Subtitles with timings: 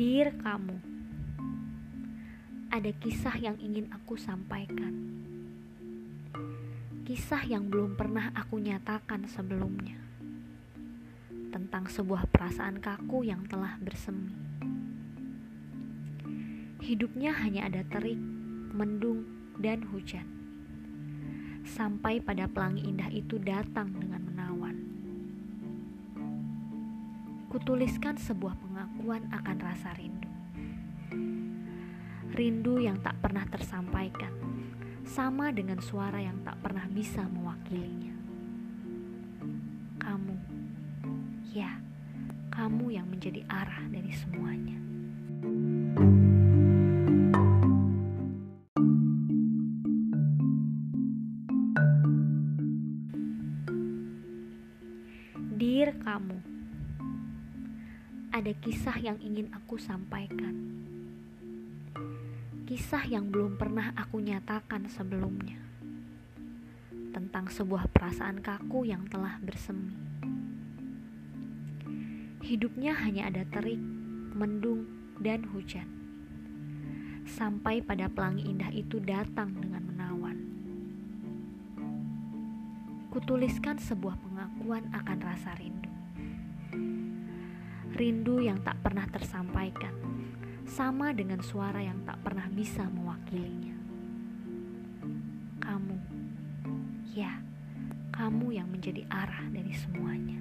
[0.00, 0.80] Dear kamu,
[2.72, 4.96] ada kisah yang ingin aku sampaikan.
[7.04, 10.00] Kisah yang belum pernah aku nyatakan sebelumnya.
[11.52, 14.32] Tentang sebuah perasaan kaku yang telah bersemi.
[16.80, 18.16] Hidupnya hanya ada terik,
[18.72, 19.28] mendung,
[19.60, 20.39] dan hujan.
[21.70, 24.74] Sampai pada pelangi indah itu datang dengan menawan.
[27.46, 30.30] Kutuliskan sebuah pengakuan akan rasa rindu.
[32.34, 34.34] Rindu yang tak pernah tersampaikan,
[35.06, 38.18] sama dengan suara yang tak pernah bisa mewakilinya.
[40.02, 40.34] Kamu,
[41.54, 41.78] ya,
[42.50, 44.89] kamu yang menjadi arah dari semuanya.
[55.60, 56.40] Dear kamu,
[58.32, 60.56] ada kisah yang ingin aku sampaikan.
[62.64, 65.60] Kisah yang belum pernah aku nyatakan sebelumnya.
[67.12, 69.92] Tentang sebuah perasaan kaku yang telah bersemi.
[72.40, 73.84] Hidupnya hanya ada terik,
[74.32, 74.88] mendung,
[75.20, 75.92] dan hujan.
[77.28, 80.09] Sampai pada pelangi indah itu datang dengan menawan.
[83.10, 85.90] Kutuliskan sebuah pengakuan akan rasa rindu
[88.00, 89.92] rindu yang tak pernah tersampaikan,
[90.64, 93.76] sama dengan suara yang tak pernah bisa mewakilinya.
[95.60, 95.96] Kamu,
[97.12, 97.44] ya,
[98.08, 100.40] kamu yang menjadi arah dari semuanya.